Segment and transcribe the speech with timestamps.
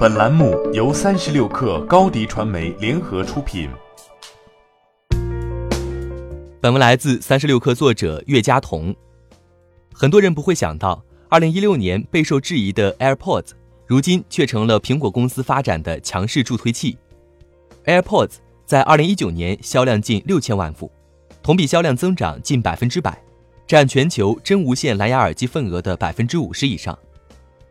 [0.00, 3.68] 本栏目由三十六氪高低传媒联合出品。
[6.58, 8.96] 本文来自三十六氪作者岳佳彤。
[9.92, 13.50] 很多人不会想到，二零一六年备受质疑的 AirPods，
[13.86, 16.96] 如今却成了苹果公司发展的强势助推器。
[17.84, 20.90] AirPods 在二零一九年销量近六千万副，
[21.42, 23.22] 同比销量增长近百分之百，
[23.66, 26.98] 占全球真无线蓝牙耳机份额的百分之五十以上。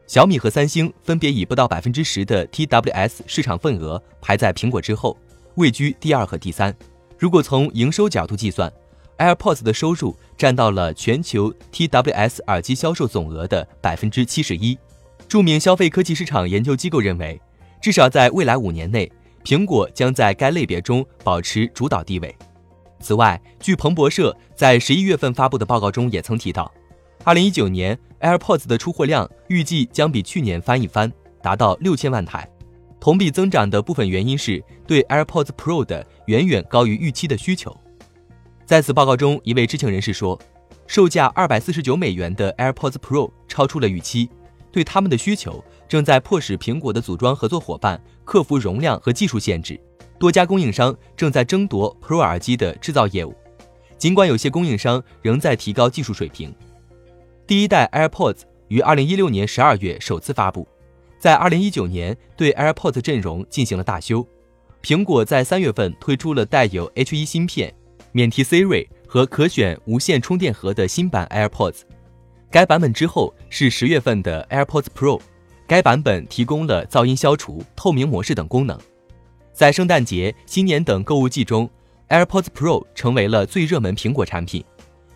[0.09, 5.15] 小米和三星分别以不到百分之十的 TWS 市场份额排在苹果之后，
[5.53, 6.75] 位居第二和第三。
[7.15, 8.73] 如果从营收角度计算
[9.19, 14.75] ，AirPods 的收入占到了全球 TWS 耳机销售总额的百分之七十一。
[15.27, 17.39] 著名消费科技市场研究机构认为，
[17.79, 19.11] 至少在未来五年内，
[19.43, 22.35] 苹果将在该类别中保持主导地位。
[22.99, 26.73] 此外，据彭博社在十一月份发布的报告中也曾提到。
[27.25, 31.11] 二零一九年，AirPods 的出货量预计将比去年翻一番，
[31.43, 32.49] 达到六千万台。
[32.97, 37.75] 同比增长的部分原因是对 AirPods Pro 的远远高于预期的需求。
[38.65, 40.39] 在此报告中，一位知情人士说，
[40.87, 44.29] 售价二百四十九美元的 AirPods Pro 超出了预期，
[44.71, 49.79] 对他们的需求正在迫使苹果的组装合作伙伴克服容量和技术限制。
[50.17, 53.35] 多家供应商正在争夺 Pro 耳机的制造业务，
[53.97, 56.53] 尽管有些供应商仍在提高技术水平。
[57.49, 60.67] 第一代 AirPods 于二零一六年十二月首次发布，
[61.17, 64.23] 在二零一九年对 AirPods 阵容进行了大修。
[64.83, 67.73] 苹果在三月份推出了带有 H1 芯片、
[68.11, 71.79] 免提 Siri 和可选无线充电盒的新版 AirPods。
[72.51, 75.19] 该版本之后是十月份的 AirPods Pro，
[75.65, 78.79] 该版本提供了噪音消除、透明模式等功能。
[79.53, 81.67] 在圣诞节、新年等购物季中
[82.09, 84.63] ，AirPods Pro 成为了最热门苹果产品。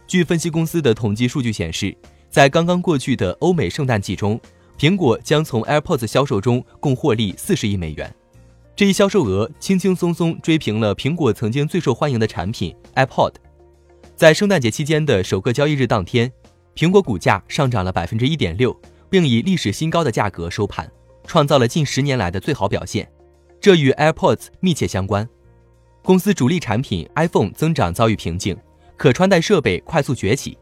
[0.07, 1.95] 据分析公司的统计数据显示。
[2.33, 4.41] 在刚刚过去的欧美圣诞季中，
[4.75, 8.11] 苹果将从 AirPods 销售中共获利四十亿美元。
[8.75, 13.33] 这一销售额轻轻松松追平了苹果曾经最受欢迎的产品 iPod。
[14.15, 16.31] 在圣诞节期间的首个交易日当天，
[16.75, 18.75] 苹果股价上涨了百分之一点六，
[19.11, 20.91] 并以历史新高的价格收盘，
[21.27, 23.07] 创造了近十年来的最好表现。
[23.61, 25.29] 这与 AirPods 密切相关。
[26.01, 28.57] 公司主力产品 iPhone 增长遭遇瓶颈，
[28.97, 30.57] 可穿戴设备快速崛起。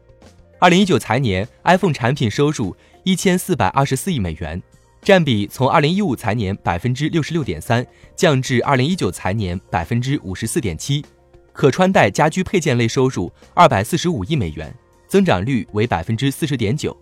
[0.62, 4.62] 二零一九财年，iPhone 产品收入一千四百二十四亿美元，
[5.02, 7.84] 占比从二零一五财年百分之六十六点三
[8.14, 11.04] 降至二零一九财年百分之五十四点七。
[11.52, 14.72] 可穿戴家居配件类收入二百四十五亿美元，
[15.08, 16.96] 增长率为百分之四十点九，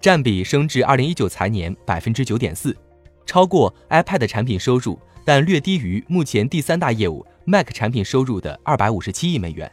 [0.00, 2.76] 占比升至二零一九财年百分之九点四，
[3.24, 9.70] 超过 iPad 产品收入，但略低于目前第三大业务 Mac 产品收入的二百五十七亿美元。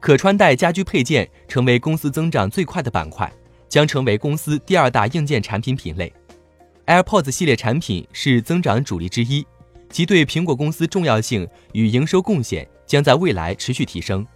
[0.00, 3.30] 可穿戴家居配件成为公司增长最快的板块，
[3.68, 6.12] 将成为公司第二大硬件产品品类。
[6.86, 9.46] AirPods 系列产品是增长主力之一，
[9.90, 14.26] 其对苹果公司重要性与营收贡献将在未来持续提升。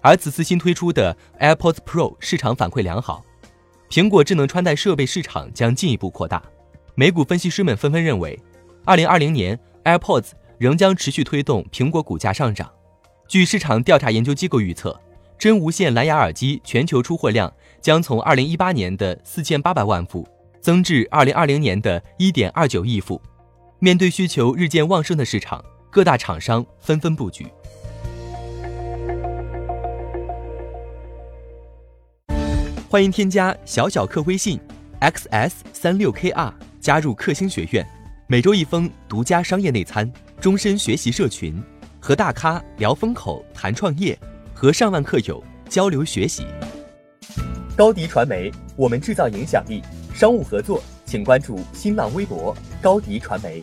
[0.00, 3.24] 而此次新推出的 AirPods Pro 市场反馈良好，
[3.88, 6.42] 苹果智能穿戴设备市场将进一步扩大。
[6.94, 8.36] 美股分析师们纷纷认为
[8.86, 12.68] ，2020年 AirPods 仍将持续推动苹果股价上涨。
[13.32, 14.94] 据市场调查研究机构预测，
[15.38, 17.50] 真无线蓝牙耳机全球出货量
[17.80, 20.28] 将从二零一八年的四千八百万副
[20.60, 23.18] 增至二零二零年的一点二九亿副。
[23.78, 27.46] 面对需求日渐旺盛的市场，各大厂商纷纷布局。
[32.90, 34.60] 欢迎添加小小客微信
[35.00, 37.82] xs 三六 kr 加入克星学院，
[38.26, 41.58] 每周一封独家商业内参，终身学习社群。
[42.04, 44.18] 和大咖聊风口、谈创业，
[44.52, 46.44] 和上万客友交流学习。
[47.76, 49.80] 高迪传媒，我们制造影响力。
[50.12, 52.52] 商务合作，请关注新浪微博
[52.82, 53.62] 高迪传媒。